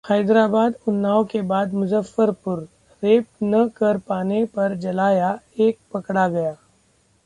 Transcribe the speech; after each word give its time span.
हैदराबाद, 0.05 0.73
उन्नाव 0.87 1.23
के 1.25 1.41
बाद 1.41 1.73
मुजफ्फरपुर: 1.73 2.67
रेप 3.03 3.25
न 3.43 3.67
कर 3.75 3.97
पाने 4.07 4.43
पर 4.55 4.75
जलाया, 4.77 5.37
एक 5.59 5.77
पकड़ा 5.93 6.27
गया 6.27 6.55